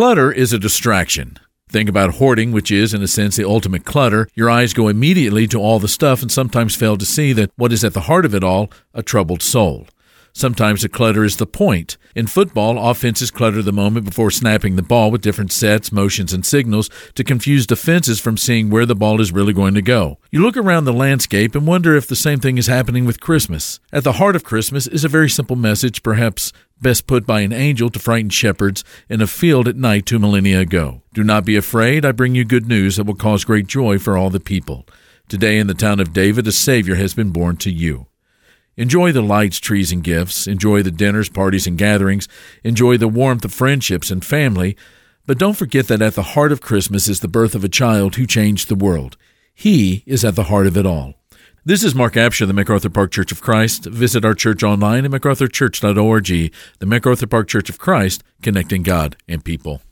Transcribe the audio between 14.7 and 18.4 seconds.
the ball with different sets, motions, and signals to confuse defenses from